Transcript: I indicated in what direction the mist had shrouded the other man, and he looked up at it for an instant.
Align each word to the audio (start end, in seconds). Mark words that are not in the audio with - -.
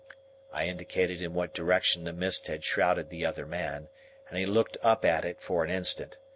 I 0.51 0.65
indicated 0.65 1.21
in 1.21 1.35
what 1.35 1.53
direction 1.53 2.05
the 2.05 2.11
mist 2.11 2.47
had 2.47 2.63
shrouded 2.63 3.11
the 3.11 3.23
other 3.23 3.45
man, 3.45 3.87
and 4.29 4.39
he 4.39 4.47
looked 4.47 4.75
up 4.81 5.05
at 5.05 5.25
it 5.25 5.41
for 5.43 5.63
an 5.63 5.69
instant. 5.69 6.17